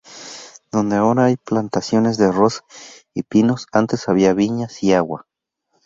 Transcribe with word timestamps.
Donde 0.71 0.95
ahora 0.95 1.25
hay 1.25 1.35
plantaciones 1.37 2.17
de 2.17 2.25
arroz 2.25 2.63
y 3.13 3.21
pinos, 3.21 3.67
antes 3.71 4.09
había 4.09 4.33
viñas 4.33 4.81
y 4.81 4.93
agua. 4.93 5.27